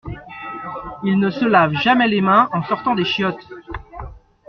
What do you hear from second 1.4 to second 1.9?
lave